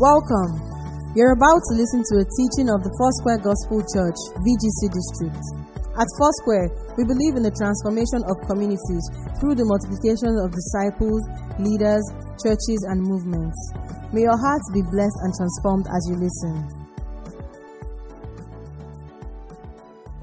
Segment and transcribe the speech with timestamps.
[0.00, 0.56] Welcome.
[1.12, 5.44] You're about to listen to a teaching of the Foursquare Gospel Church, VGC District.
[5.92, 9.04] At Foursquare, we believe in the transformation of communities
[9.36, 11.20] through the multiplication of disciples,
[11.60, 12.00] leaders,
[12.40, 13.52] churches, and movements.
[14.16, 16.64] May your hearts be blessed and transformed as you listen.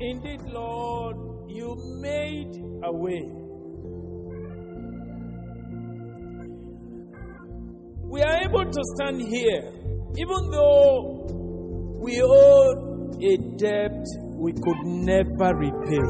[0.02, 1.22] Indeed, Lord,
[1.54, 3.48] you made a way.
[8.10, 9.77] We are able to stand here,
[10.16, 12.88] even though we owed
[13.22, 14.06] a debt
[14.38, 16.08] we could never repay.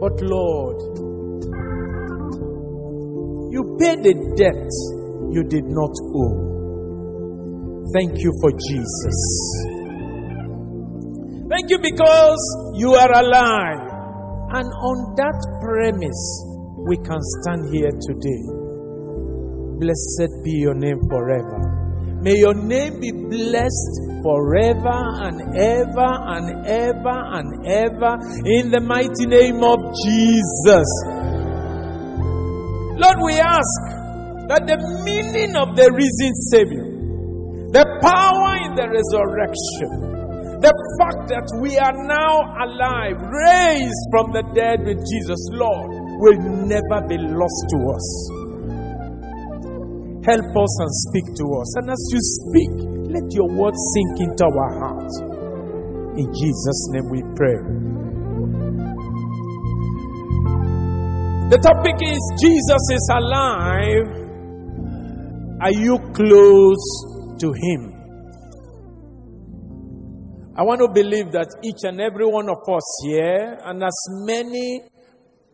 [0.00, 0.76] But Lord,
[3.52, 4.68] you paid a debt
[5.30, 6.46] you did not owe.
[7.94, 9.18] Thank you for Jesus.
[11.48, 12.42] Thank you because
[12.74, 13.92] you are alive.
[14.48, 16.24] And on that premise,
[16.88, 18.42] we can stand here today.
[19.78, 21.75] Blessed be your name forever.
[22.26, 23.94] May your name be blessed
[24.26, 30.90] forever and ever and ever and ever in the mighty name of Jesus.
[32.98, 33.78] Lord, we ask
[34.50, 34.74] that the
[35.06, 36.90] meaning of the risen Savior,
[37.70, 44.42] the power in the resurrection, the fact that we are now alive, raised from the
[44.50, 48.45] dead with Jesus, Lord, will never be lost to us.
[50.26, 51.70] Help us and speak to us.
[51.76, 52.70] And as you speak,
[53.14, 55.14] let your word sink into our hearts.
[56.18, 57.58] In Jesus' name we pray.
[61.48, 64.26] The topic is Jesus is alive.
[65.62, 66.84] Are you close
[67.38, 67.92] to him?
[70.58, 73.94] I want to believe that each and every one of us here, and as
[74.26, 74.80] many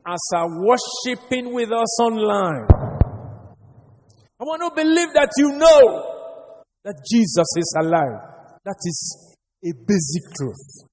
[0.06, 2.81] as are worshiping with us online,
[4.42, 6.02] I want to believe that you know
[6.82, 8.58] that Jesus is alive.
[8.64, 10.90] That is a basic truth.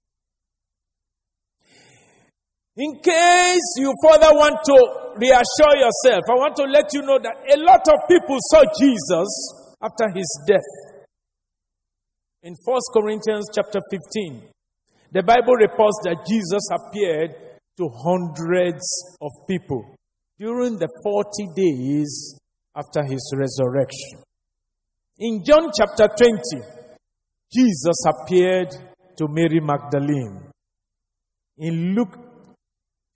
[2.77, 4.77] In case you further want to
[5.17, 9.27] reassure yourself, I want to let you know that a lot of people saw Jesus
[9.81, 11.01] after his death.
[12.43, 14.43] In 1 Corinthians chapter 15,
[15.11, 17.33] the Bible reports that Jesus appeared
[17.77, 18.85] to hundreds
[19.19, 19.95] of people
[20.37, 22.38] during the 40 days
[22.79, 24.23] after his resurrection.
[25.19, 26.39] In John chapter 20,
[27.53, 28.69] Jesus appeared
[29.17, 30.39] to Mary Magdalene.
[31.57, 32.15] In Luke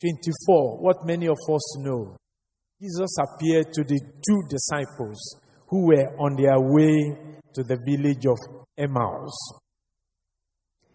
[0.01, 2.17] 24, what many of us know,
[2.81, 8.37] Jesus appeared to the two disciples who were on their way to the village of
[8.77, 9.33] Emmaus.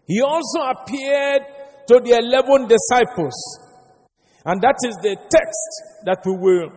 [0.05, 1.41] He also appeared
[1.87, 3.33] to the 11 disciples.
[4.45, 6.69] And that is the text that we will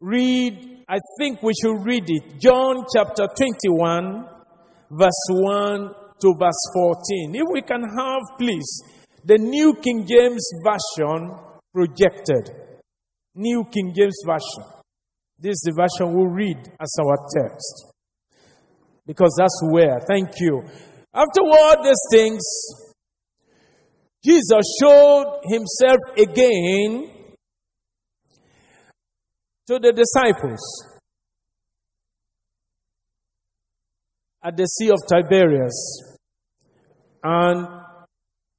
[0.00, 0.84] read.
[0.88, 2.40] I think we should read it.
[2.40, 4.26] John chapter 21,
[4.90, 7.34] verse 1 to verse 14.
[7.34, 8.82] If we can have, please,
[9.24, 11.36] the New King James Version
[11.74, 12.50] projected.
[13.34, 14.72] New King James Version.
[15.38, 17.92] This is the version we'll read as our text.
[19.06, 20.62] Because that's where, thank you.
[21.12, 22.42] After all these things,
[24.24, 27.15] Jesus showed himself again
[29.66, 30.60] to the disciples
[34.42, 36.14] at the Sea of Tiberias.
[37.22, 37.66] And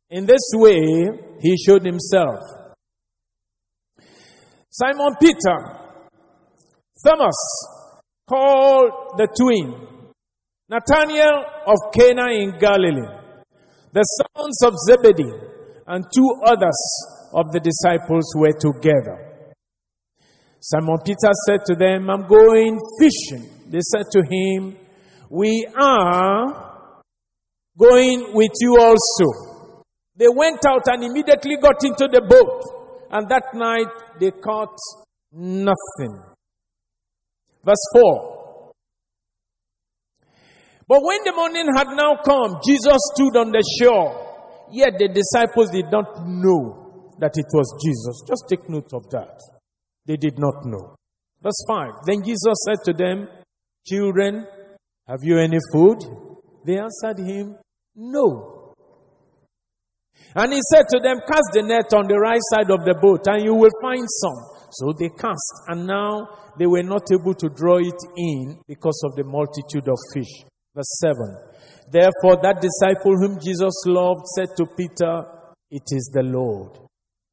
[0.09, 1.09] in this way,
[1.39, 2.39] he showed himself.
[4.69, 5.57] Simon Peter,
[7.05, 7.35] Thomas,
[8.27, 10.11] called the twin,
[10.69, 13.07] Nathanael of Cana in Galilee,
[13.93, 15.31] the sons of Zebedee,
[15.87, 16.79] and two others
[17.33, 19.26] of the disciples were together.
[20.59, 23.49] Simon Peter said to them, I'm going fishing.
[23.69, 24.75] They said to him,
[25.29, 26.67] We are
[27.77, 29.65] going with you also.
[30.15, 33.09] They went out and immediately got into the boat.
[33.11, 33.87] And that night
[34.19, 34.75] they caught
[35.31, 36.23] nothing.
[37.63, 38.71] Verse 4.
[40.87, 44.23] But when the morning had now come, Jesus stood on the shore.
[44.71, 48.23] Yet the disciples did not know that it was Jesus.
[48.27, 49.56] Just take note of that.
[50.07, 50.95] They did not know.
[51.43, 51.91] Verse 5.
[52.07, 53.27] Then Jesus said to them,
[53.85, 54.47] Children,
[55.07, 55.99] have you any food?
[56.65, 57.57] They answered him,
[57.95, 58.73] No.
[60.35, 63.27] And he said to them, Cast the net on the right side of the boat,
[63.27, 64.57] and you will find some.
[64.71, 66.27] So they cast, and now
[66.57, 70.43] they were not able to draw it in because of the multitude of fish.
[70.75, 71.15] Verse 7.
[71.91, 75.23] Therefore, that disciple whom Jesus loved said to Peter,
[75.71, 76.86] It is the Lord.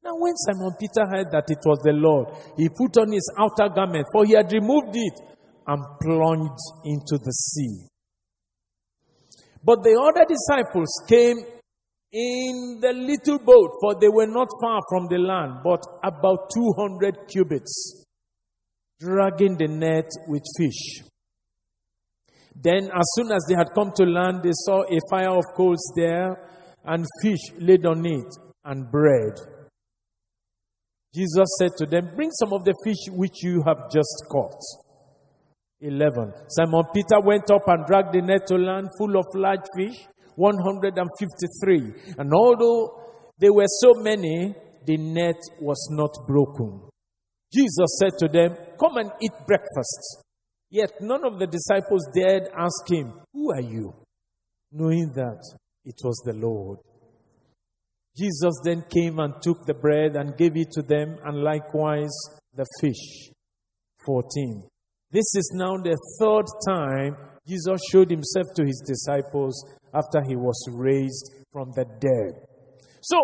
[0.05, 3.73] Now, when Simon Peter heard that it was the Lord, he put on his outer
[3.73, 5.19] garment, for he had removed it,
[5.65, 7.87] and plunged into the sea.
[9.63, 11.37] But the other disciples came
[12.11, 17.27] in the little boat, for they were not far from the land, but about 200
[17.27, 18.05] cubits,
[18.99, 21.01] dragging the net with fish.
[22.55, 25.81] Then, as soon as they had come to land, they saw a fire of coals
[25.95, 26.47] there,
[26.85, 28.31] and fish laid on it,
[28.65, 29.54] and bread.
[31.15, 34.59] Jesus said to them, Bring some of the fish which you have just caught.
[35.81, 36.33] 11.
[36.49, 39.97] Simon Peter went up and dragged the net to land full of large fish,
[40.35, 42.15] 153.
[42.17, 43.01] And although
[43.39, 44.53] there were so many,
[44.85, 46.81] the net was not broken.
[47.53, 50.23] Jesus said to them, Come and eat breakfast.
[50.69, 53.93] Yet none of the disciples dared ask him, Who are you?
[54.75, 55.41] knowing that
[55.85, 56.79] it was the Lord.
[58.17, 62.15] Jesus then came and took the bread and gave it to them, and likewise
[62.55, 63.31] the fish.
[64.05, 64.63] 14.
[65.11, 67.17] This is now the third time
[67.47, 69.53] Jesus showed himself to his disciples
[69.93, 72.47] after he was raised from the dead.
[73.01, 73.17] So,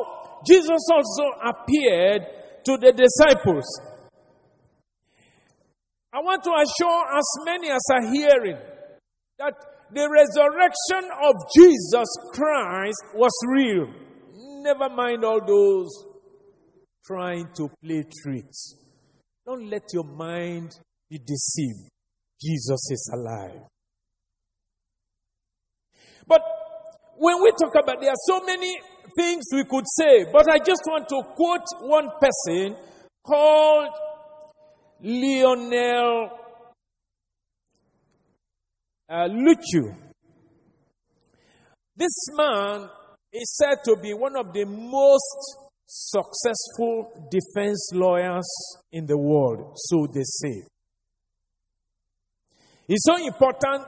[0.45, 2.23] Jesus also appeared
[2.65, 3.65] to the disciples.
[6.13, 8.57] I want to assure as many as are hearing
[9.39, 9.53] that
[9.93, 13.87] the resurrection of Jesus Christ was real.
[14.61, 15.89] Never mind all those
[17.03, 18.75] trying to play tricks.
[19.43, 20.77] Don't let your mind
[21.09, 21.89] be deceived.
[22.39, 23.59] Jesus is alive.
[26.27, 26.41] But
[27.17, 28.79] when we talk about, there are so many
[29.15, 32.75] things we could say, but I just want to quote one person
[33.25, 33.89] called
[35.01, 36.29] Lionel
[39.09, 39.95] uh, Luckhoo.
[41.95, 42.89] This man
[43.33, 48.47] is said to be one of the most successful defense lawyers
[48.91, 50.63] in the world, so they say.
[52.87, 53.85] It's so important.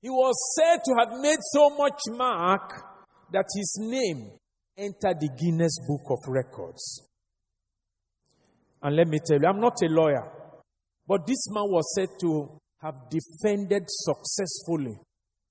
[0.00, 2.72] He was said to have made so much mark
[3.32, 4.32] that his name
[4.76, 7.02] entered the Guinness Book of Records.
[8.82, 10.30] And let me tell you, I'm not a lawyer,
[11.06, 14.98] but this man was said to have defended successfully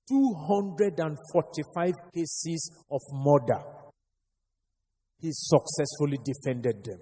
[0.08, 3.62] 245 cases of murder.
[5.20, 7.00] He successfully defended them.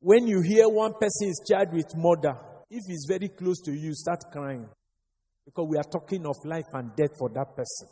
[0.00, 2.34] When you hear one person is charged with murder,
[2.70, 4.68] if he's very close to you, start crying.
[5.44, 7.88] Because we are talking of life and death for that person.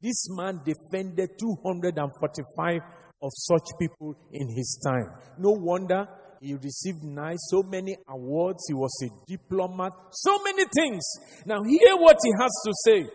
[0.00, 2.80] This man defended 245
[3.22, 5.10] of such people in his time.
[5.38, 6.06] No wonder
[6.42, 8.64] he received nice, so many awards.
[8.66, 11.00] He was a diplomat, so many things.
[11.46, 13.06] Now, hear what he has to say.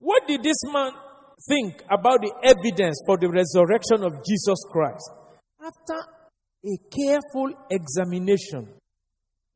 [0.00, 0.92] What did this man
[1.48, 5.10] think about the evidence for the resurrection of Jesus Christ?
[5.64, 6.06] After
[6.62, 8.68] a careful examination,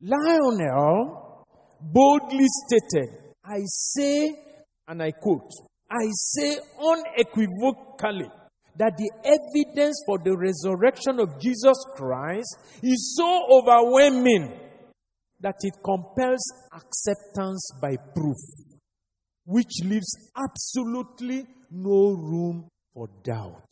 [0.01, 1.45] Lionel
[1.79, 3.09] boldly stated,
[3.45, 4.35] I say,
[4.87, 5.51] and I quote,
[5.91, 8.31] I say unequivocally
[8.79, 14.57] that the evidence for the resurrection of Jesus Christ is so overwhelming
[15.41, 16.39] that it compels
[16.73, 18.37] acceptance by proof,
[19.45, 23.67] which leaves absolutely no room for doubt.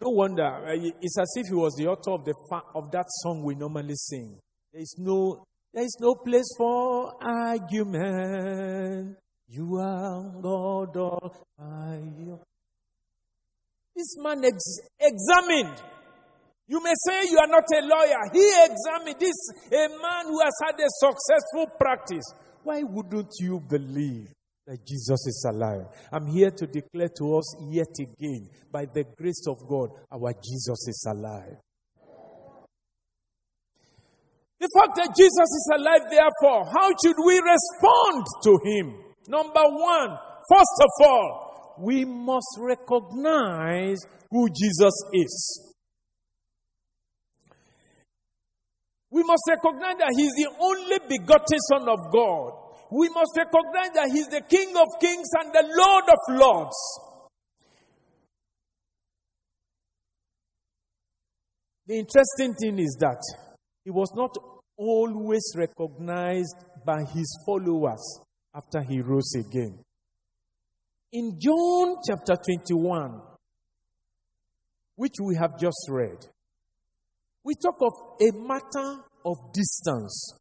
[0.00, 2.34] No wonder, uh, it's as if he was the author of, the
[2.76, 4.38] of that song we normally sing.
[4.72, 9.16] There is no, there is no place for argument.
[9.54, 12.00] You are God all by
[13.94, 15.76] This man ex- examined.
[16.66, 18.30] You may say you are not a lawyer.
[18.32, 19.36] He examined this,
[19.70, 22.24] a man who has had a successful practice.
[22.62, 24.28] Why wouldn't you believe
[24.66, 25.84] that Jesus is alive?
[26.10, 30.88] I'm here to declare to us yet again, by the grace of God, our Jesus
[30.88, 31.58] is alive.
[34.58, 39.11] The fact that Jesus is alive, therefore, how should we respond to him?
[39.28, 43.98] Number one, first of all, we must recognize
[44.30, 45.72] who Jesus is.
[49.10, 52.52] We must recognize that He's the only begotten Son of God.
[52.90, 56.76] We must recognize that He's the King of kings and the Lord of lords.
[61.86, 63.20] The interesting thing is that
[63.84, 64.34] He was not
[64.78, 68.00] always recognized by His followers
[68.54, 69.78] after he rose again.
[71.12, 73.20] In John chapter 21,
[74.96, 76.26] which we have just read,
[77.44, 80.34] we talk of a matter of distance.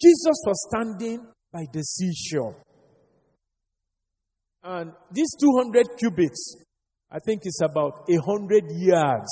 [0.00, 2.56] Jesus was standing by the seashore.
[4.62, 6.64] And these 200 cubits,
[7.10, 9.30] I think it's about 100 yards.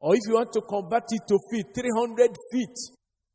[0.00, 2.76] Or if you want to convert it to feet, 300 feet.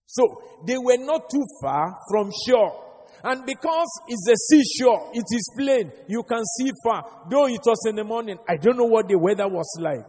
[0.05, 0.23] So
[0.67, 2.88] they were not too far from shore.
[3.23, 7.03] And because it's a seashore, it is plain, you can see far.
[7.29, 10.05] Though it was in the morning, I don't know what the weather was like.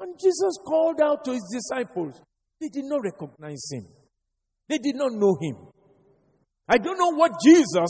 [0.00, 2.20] And Jesus called out to his disciples.
[2.60, 3.86] They did not recognize him.
[4.68, 5.56] They did not know him.
[6.68, 7.88] I don't know what Jesus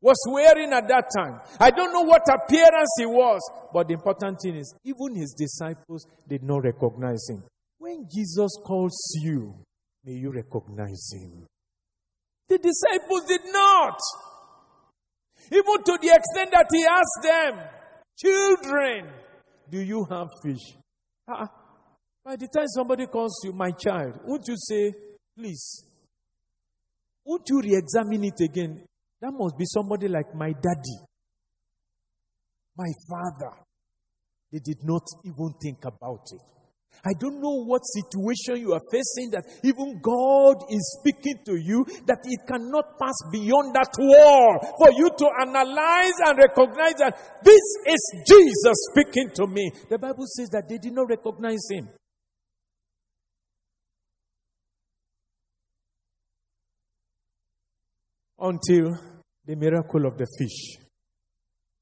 [0.00, 1.40] was wearing at that time.
[1.58, 3.40] I don't know what appearance he was.
[3.72, 7.44] But the important thing is, even his disciples did not recognize him.
[7.78, 9.54] When Jesus calls you,
[10.04, 11.46] may you recognize him.
[12.50, 13.96] The disciples did not.
[15.52, 17.64] Even to the extent that he asked them,
[18.18, 19.08] Children,
[19.70, 20.76] do you have fish?
[21.28, 21.46] Uh,
[22.24, 24.92] by the time somebody calls you, my child, won't you say,
[25.38, 25.84] Please,
[27.24, 28.84] won't you re examine it again?
[29.20, 30.98] That must be somebody like my daddy,
[32.76, 33.54] my father.
[34.50, 36.59] They did not even think about it.
[37.04, 41.84] I don't know what situation you are facing that even God is speaking to you,
[42.06, 47.62] that it cannot pass beyond that wall for you to analyze and recognize that this
[47.86, 49.70] is Jesus speaking to me.
[49.88, 51.88] The Bible says that they did not recognize him.
[58.38, 58.98] Until
[59.46, 60.76] the miracle of the fish.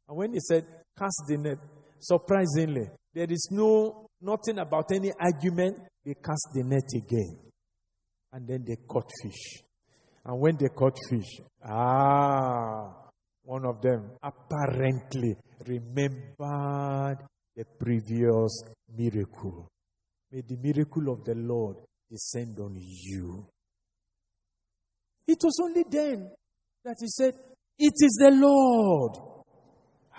[0.09, 0.65] And when he said,
[0.97, 1.59] cast the net,
[1.99, 5.79] surprisingly, there is no nothing about any argument.
[6.05, 7.39] They cast the net again.
[8.33, 9.63] And then they caught fish.
[10.25, 13.09] And when they caught fish, ah,
[13.45, 17.19] one of them apparently remembered
[17.57, 18.63] the previous
[18.97, 19.71] miracle.
[20.31, 21.77] May the miracle of the Lord
[22.11, 23.47] descend on you.
[25.27, 26.31] It was only then
[26.85, 27.35] that he said,
[27.79, 29.17] It is the Lord.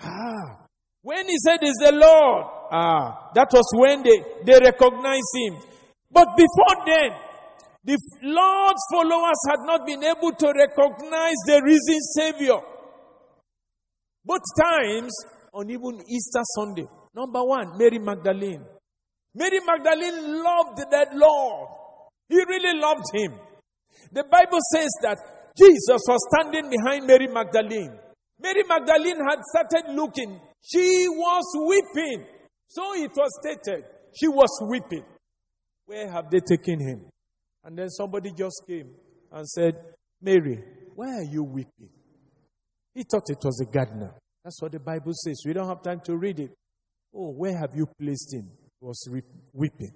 [0.00, 0.66] Ah.
[1.02, 5.56] When he said it's the Lord, ah, that was when they, they recognized him.
[6.10, 7.10] But before then,
[7.84, 12.60] the Lord's followers had not been able to recognize the risen Savior.
[14.24, 15.12] Both times
[15.54, 16.86] on even Easter Sunday.
[17.14, 18.64] Number one, Mary Magdalene.
[19.34, 21.68] Mary Magdalene loved that Lord.
[22.28, 23.32] He really loved him.
[24.12, 25.18] The Bible says that
[25.56, 27.92] Jesus was standing behind Mary Magdalene.
[28.40, 30.40] Mary Magdalene had started looking.
[30.62, 32.26] She was weeping.
[32.70, 33.84] So it was stated.
[34.14, 35.04] She was weeping.
[35.86, 37.06] Where have they taken him?
[37.64, 38.90] And then somebody just came
[39.32, 39.74] and said,
[40.22, 40.62] Mary,
[40.94, 41.90] why are you weeping?
[42.94, 44.14] He thought it was a gardener.
[44.44, 45.42] That's what the Bible says.
[45.44, 46.52] We don't have time to read it.
[47.12, 48.48] Oh, where have you placed him?
[48.80, 49.04] He was
[49.52, 49.92] weeping.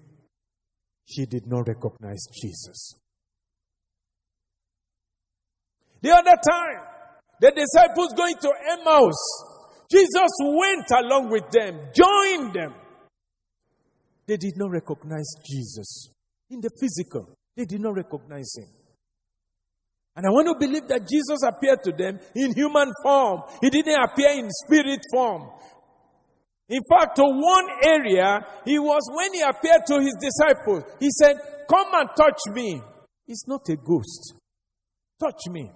[1.09, 2.95] She did not recognize Jesus.
[6.03, 6.87] The other time,
[7.41, 9.15] the disciples going to Emmaus,
[9.95, 12.75] Jesus went along with them, joined them.
[14.27, 16.11] They did not recognize Jesus
[16.51, 17.37] in the physical.
[17.57, 18.67] They did not recognize him.
[20.17, 23.43] And I want to believe that Jesus appeared to them in human form.
[23.61, 25.51] He didn't appear in spirit form.
[26.69, 31.37] In fact, to one area, he was when he appeared to his disciples, he said,
[31.69, 32.81] Come and touch me.
[33.27, 34.35] It's not a ghost.
[35.21, 35.71] Touch me.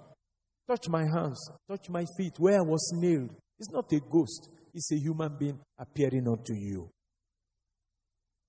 [0.68, 3.34] Touch my hands, touch my feet where I was nailed.
[3.58, 6.88] It's not a ghost, it's a human being appearing unto you.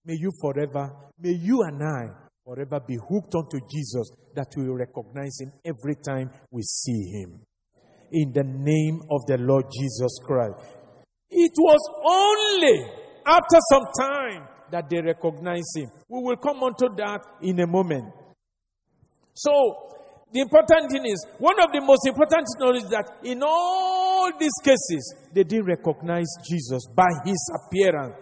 [0.06, 4.78] May you forever, may you and I forever be hooked onto Jesus that we will
[4.78, 7.42] recognize him every time we see him.
[8.12, 10.56] In the name of the Lord Jesus Christ.
[11.30, 12.92] It was only
[13.26, 15.90] after some time that they recognized him.
[16.08, 18.06] We will come onto that in a moment.
[19.34, 19.52] So,
[20.32, 25.16] the important thing is, one of the most important knowledge that in all these cases,
[25.34, 28.16] they didn't recognize Jesus by his appearance,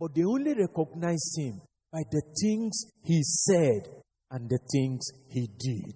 [0.00, 1.60] but they only recognized him
[1.92, 3.92] by the things he said
[4.30, 5.94] and the things he did.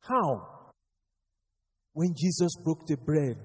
[0.00, 0.70] How?
[1.92, 3.36] When Jesus broke the bread,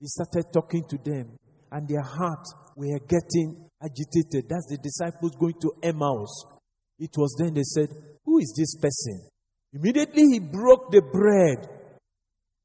[0.00, 1.36] he started talking to them,
[1.70, 4.48] and their hearts were getting agitated.
[4.48, 6.44] That's the disciples going to Emmaus.
[6.98, 7.88] It was then they said,
[8.24, 9.31] Who is this person?
[9.72, 11.68] Immediately he broke the bread.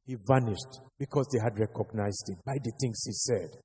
[0.06, 3.60] He vanished because they had recognized him by the things he said.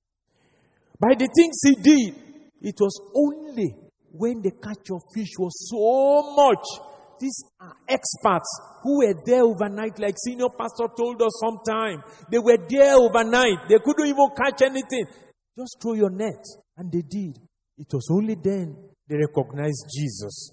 [0.99, 2.15] By the things he did.
[2.61, 3.75] It was only
[4.13, 6.65] when the catch of fish was so much.
[7.19, 8.49] These are experts
[8.83, 12.03] who were there overnight, like senior pastor told us sometime.
[12.31, 13.69] They were there overnight.
[13.69, 15.07] They couldn't even catch anything.
[15.59, 16.45] Just throw your net.
[16.77, 17.39] And they did.
[17.79, 18.77] It was only then
[19.09, 20.51] they recognized Jesus.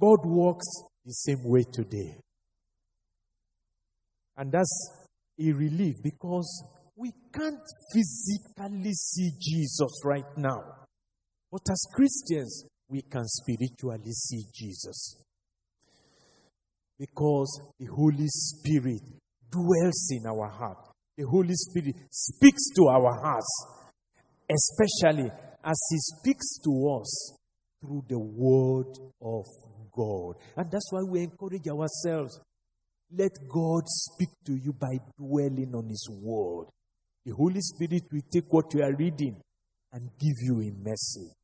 [0.00, 0.66] God works
[1.08, 2.18] the same way today.
[4.36, 4.90] And that's
[5.40, 6.64] a relief because
[6.96, 7.58] we can't
[7.92, 10.62] physically see Jesus right now.
[11.50, 15.24] But as Christians, we can spiritually see Jesus.
[16.98, 19.00] Because the Holy Spirit
[19.50, 20.78] dwells in our heart.
[21.16, 23.66] The Holy Spirit speaks to our hearts,
[24.50, 25.30] especially
[25.64, 27.32] as He speaks to us
[27.80, 29.44] through the Word of
[29.98, 30.36] God.
[30.56, 32.40] And that's why we encourage ourselves.
[33.10, 36.66] Let God speak to you by dwelling on His Word.
[37.24, 39.40] The Holy Spirit will take what you are reading
[39.92, 41.34] and give you a message.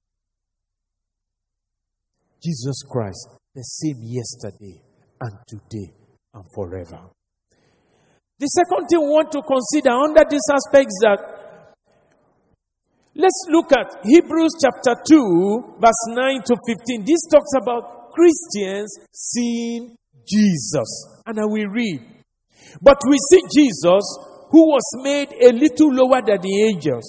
[2.43, 4.81] Jesus Christ, the same yesterday
[5.21, 5.93] and today
[6.35, 7.01] and forever.
[8.39, 11.75] The second thing we want to consider under this aspect is that
[13.15, 17.05] let's look at Hebrews chapter 2, verse 9 to 15.
[17.07, 21.21] This talks about Christians seeing Jesus.
[21.27, 22.01] And I will read.
[22.81, 24.05] But we see Jesus,
[24.51, 27.05] who was made a little lower than the angels,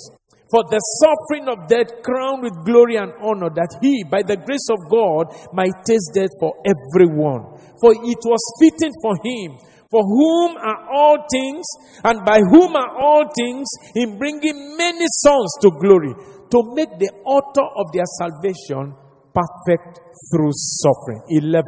[0.50, 4.68] for the suffering of death crowned with glory and honor, that he, by the grace
[4.70, 7.58] of God, might taste death for everyone.
[7.82, 9.58] For it was fitting for him
[9.92, 11.66] for whom are all things,
[12.04, 16.14] and by whom are all things, in bringing many sons to glory,
[16.52, 18.94] to make the author of their salvation
[19.36, 20.00] perfect
[20.32, 21.22] through suffering.
[21.30, 21.64] 11.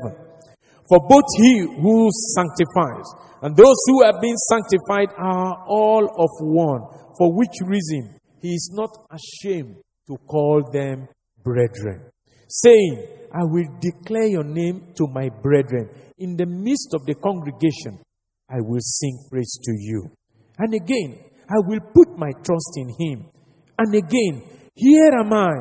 [0.88, 3.05] For both he who sanctifies
[3.41, 6.81] and those who have been sanctified are all of one,
[7.17, 11.07] for which reason he is not ashamed to call them
[11.43, 12.09] brethren,
[12.47, 15.89] saying, I will declare your name to my brethren.
[16.17, 18.00] In the midst of the congregation,
[18.50, 20.09] I will sing praise to you.
[20.57, 21.19] And again,
[21.50, 23.25] I will put my trust in him.
[23.77, 24.41] And again,
[24.74, 25.51] here am I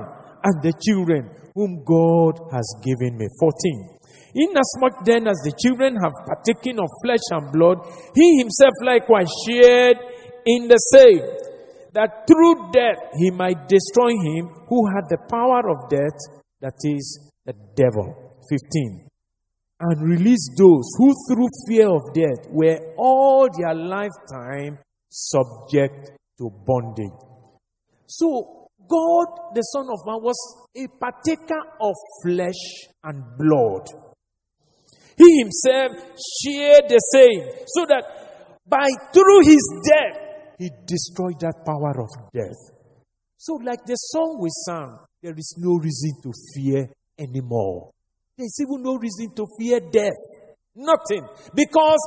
[0.45, 3.27] and the children whom God has given me.
[3.41, 3.97] 14.
[4.37, 7.81] Inasmuch then as the children have partaken of flesh and blood,
[8.15, 9.97] he himself likewise shared
[10.45, 11.25] in the same,
[11.97, 16.21] that through death he might destroy him who had the power of death,
[16.61, 18.15] that is, the devil.
[18.51, 19.07] 15
[19.79, 24.79] and release those who through fear of death were all their lifetime
[25.11, 27.13] subject to bondage.
[28.07, 28.56] So,
[28.89, 30.37] God, the Son of Man, was
[30.77, 33.89] a partaker of flesh and blood.
[35.17, 35.93] He himself
[36.45, 38.05] shared the same, so that
[38.69, 42.77] by through his death, he destroyed that power of death.
[43.37, 47.91] So, like the song we sang, there is no reason to fear anymore.
[48.37, 50.21] There's even no reason to fear death.
[50.75, 51.27] Nothing.
[51.55, 51.99] Because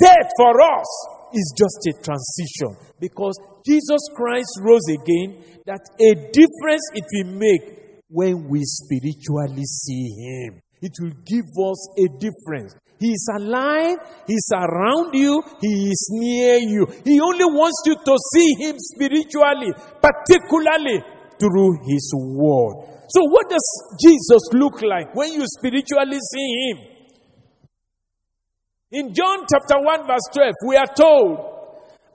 [0.00, 0.88] death for us
[1.32, 2.90] is just a transition.
[2.98, 10.08] Because Jesus Christ rose again, that a difference it will make when we spiritually see
[10.14, 10.62] Him.
[10.80, 12.76] It will give us a difference.
[12.98, 16.86] He is alive, He's around you, He is near you.
[17.04, 21.02] He only wants you to see Him spiritually, particularly
[21.38, 22.96] through His Word.
[23.08, 23.62] So, what does
[24.02, 26.78] Jesus look like when you spiritually see him?
[28.90, 31.55] In John chapter 1, verse 12, we are told,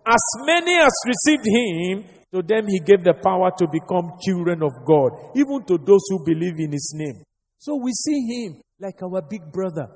[0.06, 4.72] As many as received him, to them he gave the power to become children of
[4.86, 7.24] God, even to those who believe in his name.
[7.60, 9.88] So we see him like our big brother.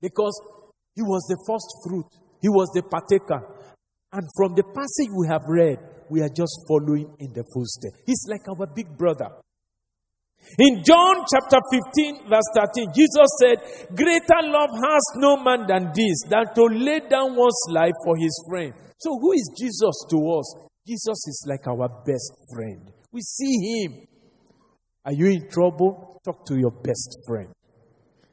[0.00, 0.34] Because
[0.96, 2.06] he was the first fruit,
[2.40, 3.40] he was the partaker.
[4.12, 5.78] And from the passage we have read,
[6.10, 8.02] we are just following in the footsteps.
[8.04, 9.28] He's like our big brother.
[10.58, 13.58] In John chapter 15, verse 13, Jesus said,
[13.94, 18.44] Greater love has no man than this, than to lay down one's life for his
[18.48, 18.74] friend.
[18.98, 20.68] So, who is Jesus to us?
[20.86, 22.92] Jesus is like our best friend.
[23.12, 24.06] We see him.
[25.04, 26.20] Are you in trouble?
[26.24, 27.48] Talk to your best friend.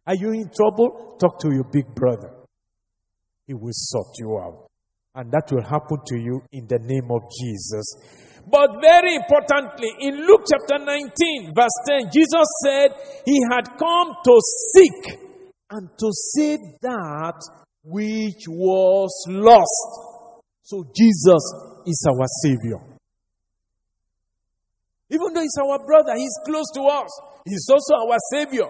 [0.05, 1.17] Are you in trouble?
[1.19, 2.31] Talk to your big brother.
[3.47, 4.67] He will sort you out.
[5.15, 8.28] And that will happen to you in the name of Jesus.
[8.47, 12.91] But very importantly, in Luke chapter 19, verse 10, Jesus said
[13.25, 14.39] he had come to
[14.73, 15.19] seek
[15.71, 17.35] and to save that
[17.83, 20.43] which was lost.
[20.63, 21.43] So Jesus
[21.85, 22.79] is our Savior.
[25.11, 27.09] Even though he's our brother, he's close to us.
[27.45, 28.69] He's also our Savior.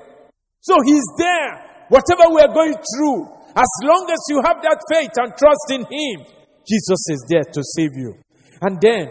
[0.61, 1.85] So he's there.
[1.89, 5.81] Whatever we are going through, as long as you have that faith and trust in
[5.81, 6.25] Him,
[6.67, 8.15] Jesus is there to save you.
[8.61, 9.09] And then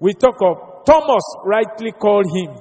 [0.00, 2.56] we talk of Thomas, rightly called Him,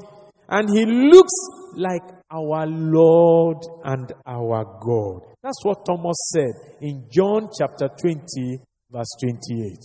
[0.49, 1.33] and He looks
[1.75, 5.35] like our Lord and our God.
[5.43, 8.59] That's what Thomas said in John chapter 20,
[8.91, 9.77] verse 28.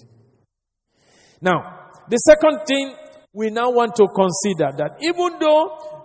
[1.42, 2.94] Now, the second thing
[3.32, 6.00] we now want to consider that even though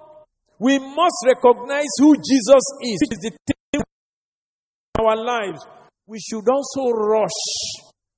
[0.59, 3.81] we must recognize who Jesus is, is the thing in
[4.99, 5.65] our lives,
[6.07, 7.29] we should also rush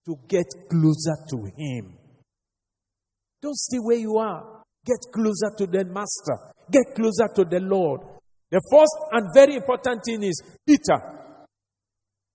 [0.06, 1.98] to get closer to Him.
[3.42, 4.64] Don't stay where you are.
[4.86, 6.38] Get closer to the Master.
[6.72, 8.02] Get closer to the Lord.
[8.50, 10.96] The first and very important thing is Peter.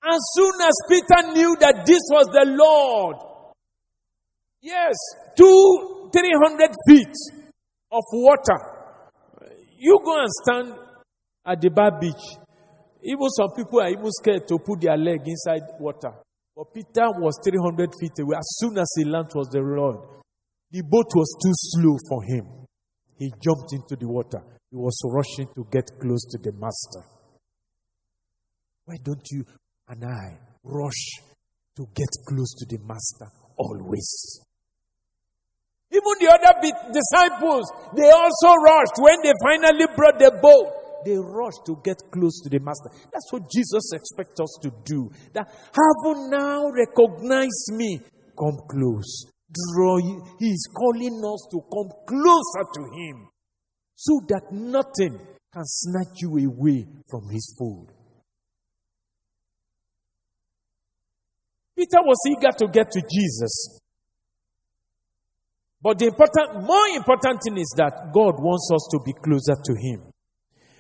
[0.05, 3.17] As soon as Peter knew that this was the Lord,
[4.61, 4.95] yes,
[5.37, 7.15] two, three hundred feet
[7.91, 8.59] of water.
[9.79, 10.75] You go and stand
[11.47, 12.23] at the bar beach.
[13.03, 16.13] Even some people are even scared to put their leg inside water.
[16.55, 18.37] But Peter was 300 feet away.
[18.37, 20.22] As soon as he landed was the Lord.
[20.73, 22.67] The boat was too slow for him.
[23.19, 24.41] He jumped into the water.
[24.71, 27.05] He was rushing to get close to the master.
[28.87, 29.45] Why don't you
[29.89, 31.21] and I rush
[31.77, 34.41] to get close to the master always?
[35.93, 36.57] Even the other
[36.89, 42.41] disciples, they also rushed when they finally brought the boat they rush to get close
[42.43, 42.89] to the master.
[43.13, 45.11] That's what Jesus expects us to do.
[45.33, 48.01] That have you now recognized me,
[48.39, 49.32] come close.
[49.53, 49.99] Draw.
[50.39, 53.29] He is calling us to come closer to him
[53.95, 55.19] so that nothing
[55.53, 57.93] can snatch you away from his fold.
[61.77, 63.81] Peter was eager to get to Jesus.
[65.83, 69.75] But the important, more important thing is that God wants us to be closer to
[69.75, 70.13] Him.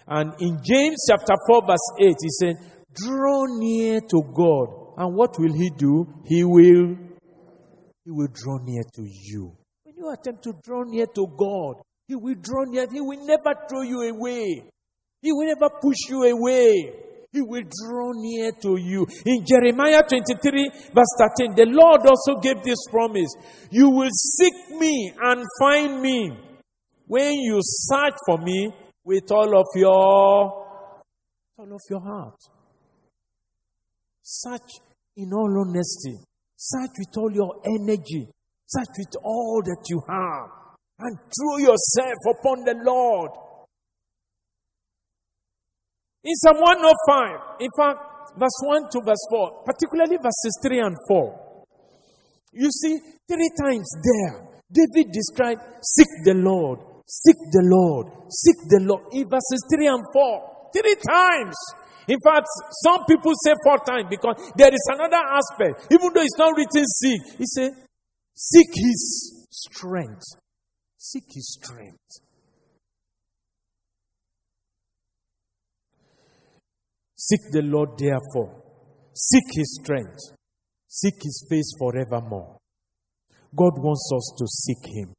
[0.07, 2.55] And in James chapter 4, verse 8, he said,
[2.95, 4.95] Draw near to God.
[4.99, 6.07] And what will he do?
[6.27, 6.97] He will
[8.05, 9.57] he will draw near to you.
[9.85, 12.87] When you attempt to draw near to God, He will draw near.
[12.91, 14.65] He will never throw you away.
[15.21, 16.95] He will never push you away.
[17.33, 19.07] He will draw near to you.
[19.25, 23.33] In Jeremiah 23, verse 13, the Lord also gave this promise
[23.71, 26.33] You will seek me and find me
[27.07, 28.73] when you search for me
[29.05, 30.63] with all of your
[31.57, 32.39] all of your heart.
[34.23, 34.81] Search
[35.17, 36.19] in all honesty.
[36.63, 38.29] Search with all your energy.
[38.67, 40.49] Search with all that you have.
[41.01, 43.31] And throw yourself upon the Lord.
[46.23, 47.99] In Psalm 105, in fact,
[48.39, 51.67] verse 1 to verse 4, particularly verses 3 and 4,
[52.53, 56.79] you see, three times there, David described, Seek the Lord,
[57.13, 58.07] Seek the Lord.
[58.33, 59.05] Seek the Lord.
[59.13, 60.71] In verses 3 and 4.
[60.73, 61.57] Three times.
[62.09, 62.47] In fact,
[62.83, 65.93] some people say four times because there is another aspect.
[65.93, 67.71] Even though it's not written seek, he said,
[68.35, 70.23] seek his strength.
[70.99, 72.21] Seek his strength.
[77.17, 78.63] Seek the Lord therefore.
[79.15, 80.19] Seek his strength.
[80.89, 82.59] Seek his face forevermore.
[83.55, 85.15] God wants us to seek him.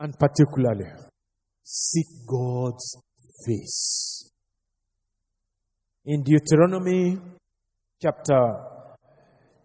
[0.00, 0.90] and particularly
[1.64, 2.96] seek God's
[3.46, 4.30] face.
[6.04, 7.18] In Deuteronomy
[8.00, 8.40] chapter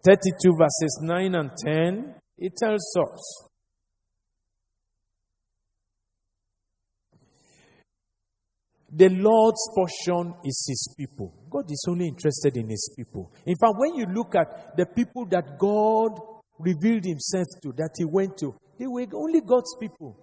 [0.04, 3.48] 32, verses 9 and 10, it tells us
[8.92, 11.32] the Lord's portion is His people.
[11.50, 13.32] God is only interested in His people.
[13.46, 16.20] In fact, when you look at the people that God
[16.58, 20.16] revealed Himself to, that He went to, they were only God's people.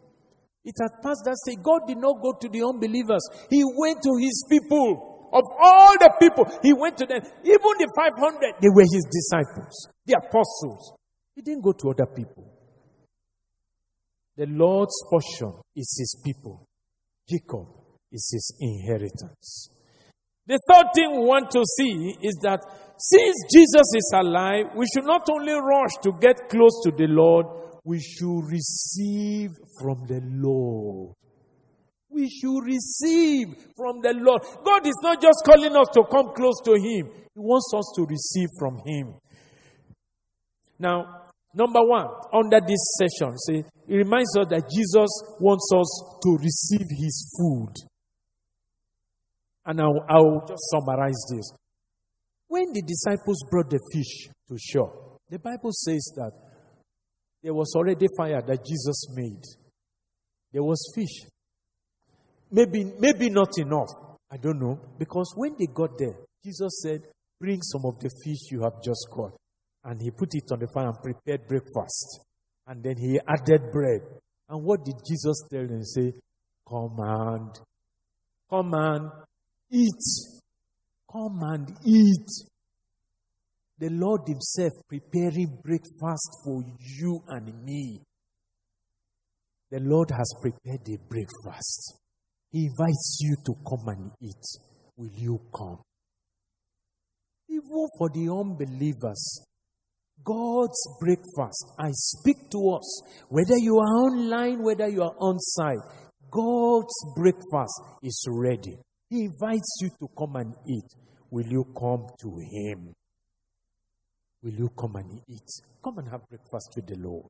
[0.64, 1.58] It had passed that stage.
[1.64, 3.22] God did not go to the unbelievers.
[3.50, 5.30] He went to his people.
[5.34, 7.22] Of all the people, he went to them.
[7.44, 10.94] Even the 500, they were his disciples, the apostles.
[11.36, 12.52] He didn't go to other people.
[14.36, 16.68] The Lord's portion is his people.
[17.30, 17.68] Jacob
[18.12, 19.70] is his inheritance.
[20.48, 22.60] The third thing we want to see is that
[22.98, 27.46] since Jesus is alive, we should not only rush to get close to the Lord,
[27.84, 31.16] we should receive from the Lord.
[32.10, 34.44] We should receive from the Lord.
[34.66, 38.06] God is not just calling us to come close to Him, He wants us to
[38.06, 39.16] receive from Him.
[40.78, 46.38] Now, number one, under this session, see, it reminds us that Jesus wants us to
[46.38, 47.74] receive His food.
[49.66, 51.54] And I'll, I'll just summarize this.
[52.48, 56.32] When the disciples brought the fish to shore, the Bible says that
[57.44, 59.44] there was already fire that Jesus made.
[60.54, 61.28] There was fish.
[62.52, 63.90] Maybe, maybe not enough.
[64.30, 64.80] I don't know.
[65.00, 67.02] Because when they got there, Jesus said,
[67.40, 69.36] Bring some of the fish you have just caught.
[69.84, 72.20] And he put it on the fire and prepared breakfast.
[72.68, 74.02] And then he added bread.
[74.48, 75.84] And what did Jesus tell them?
[75.84, 76.14] Say,
[76.70, 77.50] Come and,
[78.50, 79.10] come and
[79.72, 80.04] eat.
[81.12, 82.28] Come and eat
[83.82, 88.00] the Lord Himself preparing breakfast for you and me.
[89.72, 91.98] The Lord has prepared a breakfast.
[92.52, 94.46] He invites you to come and eat.
[94.98, 95.80] Will you come?
[97.50, 99.46] Even for the unbelievers,
[100.24, 101.66] God's breakfast.
[101.80, 105.80] I speak to us, whether you are online, whether you are on site,
[106.30, 108.78] God's breakfast is ready.
[109.10, 110.86] He invites you to come and eat.
[111.32, 112.94] Will you come to Him?
[114.44, 115.50] Will you come and eat?
[115.84, 117.28] Come and have breakfast with the Lord.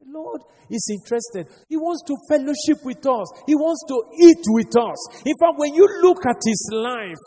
[0.00, 1.46] The Lord is interested.
[1.68, 3.26] He wants to fellowship with us.
[3.46, 5.22] He wants to eat with us.
[5.26, 7.20] In fact, when you look at his life,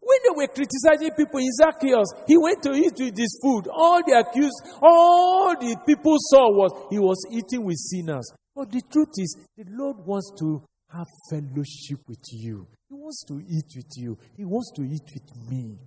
[0.00, 3.68] when they were criticizing people in Zacchaeus, he went to eat with his food.
[3.68, 8.32] All the accused, all the people saw was he was eating with sinners.
[8.56, 12.66] But the truth is, the Lord wants to have fellowship with you.
[12.88, 14.18] He wants to eat with you.
[14.36, 15.78] He wants to eat with me.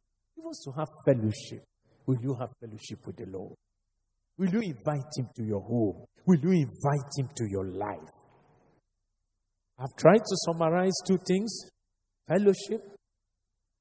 [0.41, 1.63] He wants to have fellowship.
[2.07, 3.53] Will you have fellowship with the Lord?
[4.39, 6.03] Will you invite him to your home?
[6.25, 8.09] Will you invite him to your life?
[9.77, 11.69] I've tried to summarize two things
[12.27, 12.81] fellowship,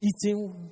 [0.02, 0.70] eating,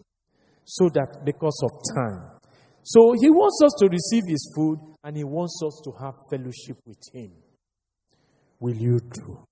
[0.66, 2.38] so that because of time.
[2.83, 6.77] So he wants us to receive his food and he wants us to have fellowship
[6.85, 7.33] with him.
[8.61, 9.48] Will you do?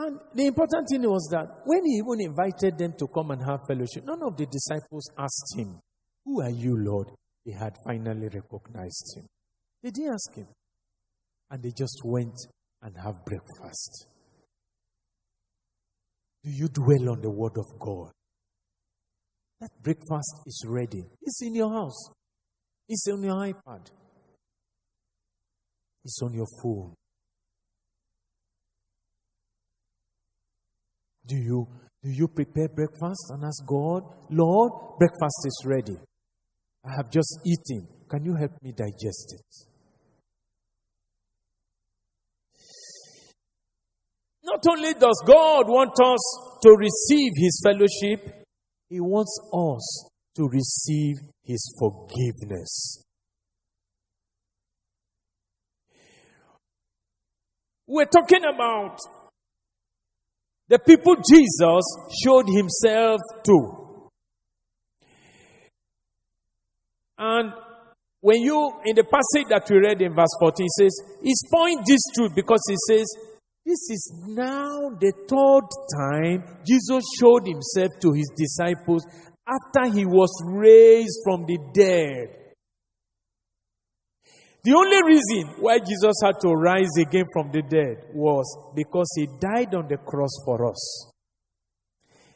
[0.00, 3.66] And the important thing was that when he even invited them to come and have
[3.66, 5.80] fellowship, none of the disciples asked him,
[6.24, 7.08] Who are you, Lord?
[7.44, 9.26] They had finally recognized him.
[9.82, 10.46] They didn't ask him.
[11.50, 12.36] And they just went
[12.80, 14.06] and have breakfast.
[16.44, 18.12] Do you dwell on the word of God?
[19.60, 21.02] That breakfast is ready.
[21.22, 22.10] It's in your house.
[22.88, 23.90] It's on your iPad.
[26.04, 26.94] It's on your phone.
[31.28, 31.68] Do you
[32.02, 35.96] do you prepare breakfast and ask God, Lord, breakfast is ready.
[36.86, 37.86] I have just eaten.
[38.08, 39.66] Can you help me digest it?
[44.42, 48.44] Not only does God want us to receive His fellowship,
[48.88, 53.02] He wants us to receive His forgiveness.
[57.86, 58.98] We're talking about
[60.68, 61.82] the people Jesus
[62.22, 63.88] showed himself to.
[67.18, 67.52] And
[68.20, 71.84] when you, in the passage that we read in verse 14, he says, He's pointing
[71.86, 73.06] this truth because he says,
[73.64, 79.06] This is now the third time Jesus showed himself to his disciples
[79.46, 82.47] after he was raised from the dead.
[84.64, 88.44] The only reason why Jesus had to rise again from the dead was
[88.74, 91.12] because he died on the cross for us.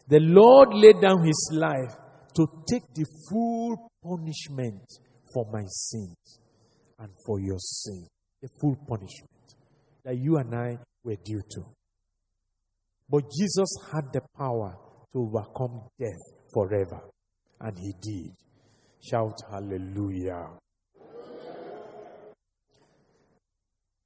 [0.08, 1.94] The Lord laid down his life
[2.34, 4.82] to take the full punishment
[5.32, 6.38] for my sins
[6.98, 8.06] and for your sin.
[8.40, 9.54] The full punishment
[10.04, 11.64] that you and I were due to.
[13.08, 14.76] But Jesus had the power
[15.12, 17.00] to overcome death forever.
[17.60, 18.32] And he did.
[19.00, 20.48] Shout hallelujah.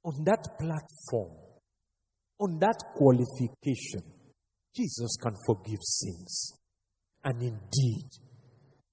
[0.07, 1.35] On that platform,
[2.39, 4.01] on that qualification,
[4.73, 6.53] Jesus can forgive sins.
[7.25, 8.07] And indeed,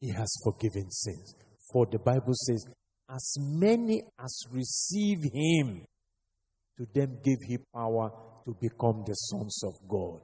[0.00, 1.36] He has forgiven sins.
[1.72, 2.66] For the Bible says,
[3.08, 5.86] as many as receive Him,
[6.78, 8.10] to them give He power
[8.44, 10.20] to become the sons of God.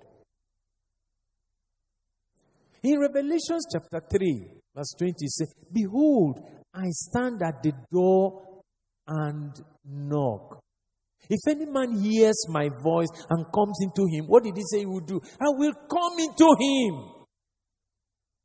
[2.83, 6.41] In Revelation chapter 3, verse 20, it says, Behold,
[6.75, 8.63] I stand at the door
[9.07, 9.53] and
[9.85, 10.61] knock.
[11.29, 14.87] If any man hears my voice and comes into him, what did he say he
[14.87, 15.21] would do?
[15.41, 17.21] I will come into him.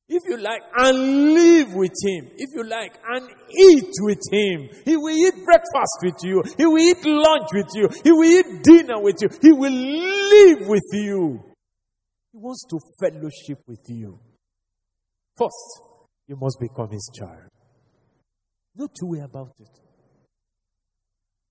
[0.07, 2.29] If you like, and live with him.
[2.37, 4.69] If you like, and eat with him.
[4.85, 6.43] He will eat breakfast with you.
[6.57, 7.89] He will eat lunch with you.
[8.03, 9.29] He will eat dinner with you.
[9.41, 11.43] He will live with you.
[12.31, 14.19] He wants to fellowship with you.
[15.35, 15.81] First,
[16.27, 17.49] you must become his child.
[18.75, 19.84] No two way about it.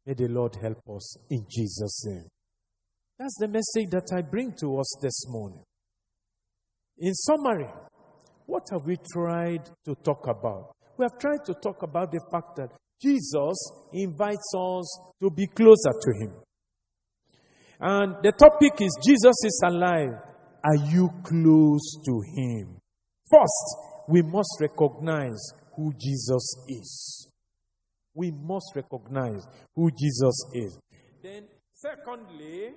[0.07, 2.29] May the Lord help us in Jesus' name.
[3.19, 5.63] That's the message that I bring to us this morning.
[6.99, 7.69] In summary,
[8.47, 10.73] what have we tried to talk about?
[10.99, 13.57] We have tried to talk about the fact that Jesus
[13.93, 16.33] invites us to be closer to Him.
[17.81, 20.13] And the topic is Jesus is alive.
[20.65, 22.79] Are you close to Him?
[23.31, 25.41] First, we must recognize
[25.77, 27.24] who Jesus is
[28.15, 30.79] we must recognize who Jesus is.
[31.23, 32.75] Then, secondly,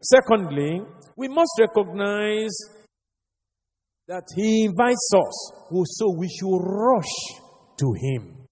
[0.00, 0.80] Secondly,
[1.16, 2.56] we must recognize
[4.06, 5.52] that He invites us.
[5.84, 7.14] So we should rush
[7.78, 8.46] to Him.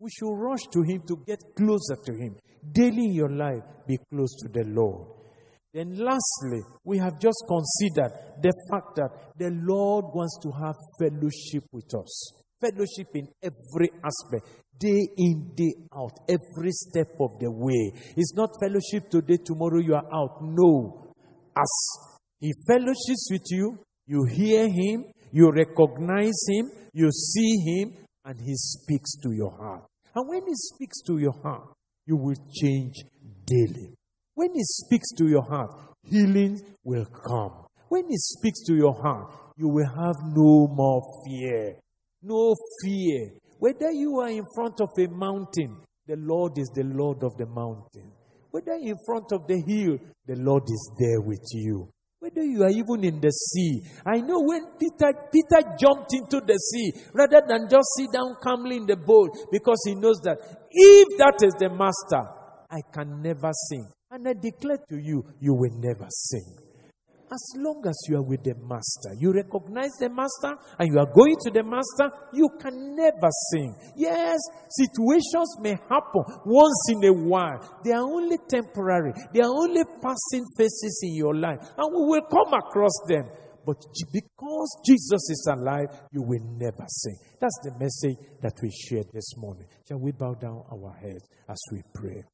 [0.00, 2.36] We should rush to Him to get closer to Him.
[2.72, 5.19] Daily in your life, be close to the Lord.
[5.72, 11.64] Then, lastly, we have just considered the fact that the Lord wants to have fellowship
[11.72, 12.32] with us.
[12.60, 14.46] Fellowship in every aspect,
[14.78, 17.92] day in, day out, every step of the way.
[18.16, 20.42] It's not fellowship today, tomorrow you are out.
[20.42, 21.14] No.
[21.56, 21.72] As
[22.40, 28.54] He fellowships with you, you hear Him, you recognize Him, you see Him, and He
[28.56, 29.84] speaks to your heart.
[30.16, 31.68] And when He speaks to your heart,
[32.06, 32.96] you will change
[33.46, 33.94] daily.
[34.34, 35.70] When He speaks to your heart,
[36.04, 37.66] healing will come.
[37.88, 41.76] When He speaks to your heart, you will have no more fear.
[42.22, 43.30] No fear.
[43.58, 47.46] Whether you are in front of a mountain, the Lord is the Lord of the
[47.46, 48.12] mountain.
[48.50, 51.88] Whether in front of the hill, the Lord is there with you.
[52.20, 53.80] Whether you are even in the sea.
[54.04, 58.76] I know when Peter, Peter jumped into the sea, rather than just sit down calmly
[58.76, 60.36] in the boat, because he knows that
[60.70, 62.28] if that is the master,
[62.70, 63.86] I can never sing.
[64.10, 66.56] And I declare to you, you will never sing.
[67.32, 71.06] As long as you are with the master, you recognize the master and you are
[71.06, 73.72] going to the master, you can never sing.
[73.94, 74.36] Yes,
[74.68, 77.62] situations may happen once in a while.
[77.84, 79.12] They are only temporary.
[79.32, 81.60] They are only passing phases in your life.
[81.78, 83.30] And we will come across them.
[83.64, 83.78] But
[84.12, 87.16] because Jesus is alive, you will never sing.
[87.38, 89.66] That's the message that we shared this morning.
[89.86, 92.24] Shall we bow down our heads as we pray?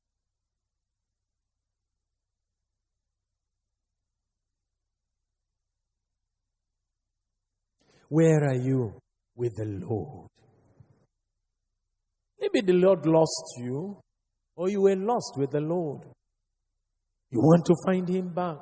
[8.08, 8.94] Where are you
[9.34, 10.28] with the Lord?
[12.40, 13.98] Maybe the Lord lost you,
[14.54, 16.02] or you were lost with the Lord.
[17.30, 18.58] You want to find Him back.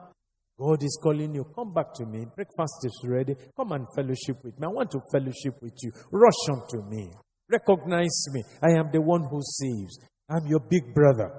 [0.58, 1.44] God is calling you.
[1.54, 2.26] Come back to me.
[2.34, 3.34] Breakfast is ready.
[3.56, 4.66] Come and fellowship with me.
[4.66, 5.92] I want to fellowship with you.
[6.10, 7.10] Rush on to me.
[7.50, 8.42] Recognize me.
[8.62, 9.98] I am the one who saves.
[10.30, 11.30] I'm your big brother.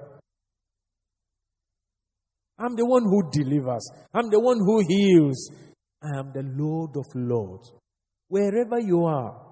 [2.58, 3.90] I'm the one who delivers.
[4.14, 5.50] I'm the one who heals.
[6.02, 7.72] I am the Lord of Lords
[8.28, 9.42] wherever you are.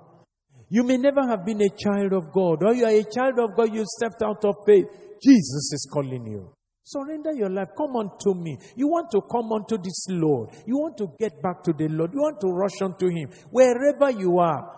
[0.68, 3.56] You may never have been a child of God, or you are a child of
[3.56, 4.86] God, you stepped out of faith.
[5.22, 6.50] Jesus is calling you.
[6.82, 7.68] Surrender your life.
[7.78, 8.58] Come unto me.
[8.76, 10.50] You want to come unto this Lord.
[10.66, 12.12] You want to get back to the Lord.
[12.12, 13.30] You want to rush unto Him.
[13.50, 14.74] Wherever you are,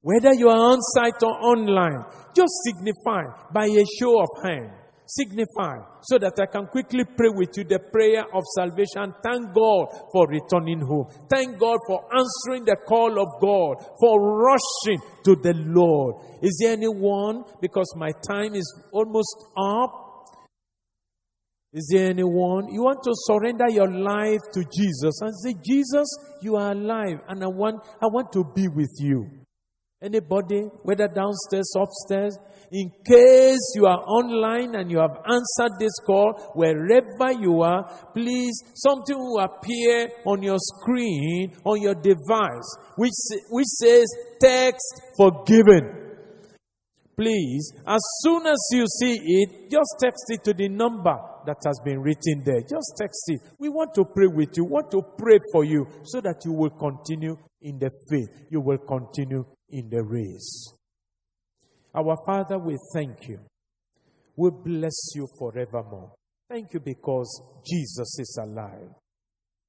[0.00, 4.70] whether you are on site or online, just signify by a show of hand
[5.08, 9.14] signify so that I can quickly pray with you the prayer of salvation.
[9.22, 11.08] Thank God for returning home.
[11.30, 16.16] Thank God for answering the call of God, for rushing to the Lord.
[16.42, 17.44] Is there anyone?
[17.60, 20.04] Because my time is almost up.
[21.72, 22.68] Is there anyone?
[22.72, 26.08] You want to surrender your life to Jesus and say, Jesus,
[26.42, 29.28] you are alive and I want, I want to be with you.
[30.00, 32.38] Anybody, whether downstairs, upstairs,
[32.72, 38.62] in case you are online and you have answered this call, wherever you are, please,
[38.74, 43.12] something will appear on your screen, on your device, which,
[43.50, 44.06] which says
[44.40, 45.94] text forgiven.
[47.16, 51.80] Please, as soon as you see it, just text it to the number that has
[51.84, 52.60] been written there.
[52.60, 53.40] Just text it.
[53.58, 56.70] We want to pray with you, want to pray for you so that you will
[56.70, 58.28] continue in the faith.
[58.50, 60.77] You will continue in the race.
[61.98, 63.40] Our Father, we thank you.
[64.36, 66.12] We bless you forevermore.
[66.48, 68.90] Thank you because Jesus is alive.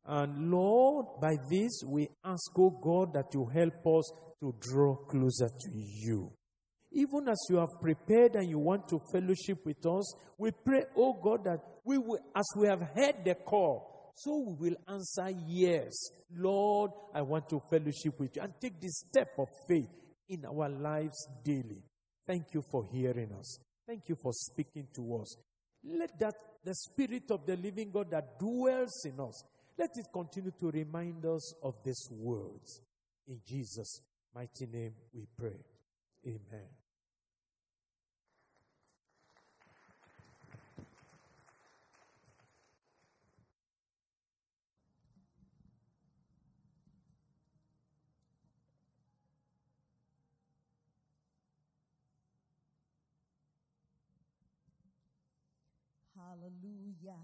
[0.05, 4.95] And Lord, by this we ask, O oh God, that you help us to draw
[5.07, 6.31] closer to you.
[6.91, 11.05] Even as you have prepared and you want to fellowship with us, we pray, O
[11.05, 15.35] oh God, that we will, as we have heard the call, so we will answer
[15.47, 15.93] yes.
[16.35, 19.89] Lord, I want to fellowship with you and take this step of faith
[20.29, 21.88] in our lives daily.
[22.29, 23.57] Thank you for hearing us.
[23.87, 25.35] Thank you for speaking to us.
[25.83, 29.43] Let that, the Spirit of the living God that dwells in us,
[29.75, 32.81] let it continue to remind us of these words.
[33.27, 34.01] In Jesus'
[34.35, 35.57] mighty name we pray.
[36.23, 36.78] Amen.
[56.39, 57.19] Hallelujah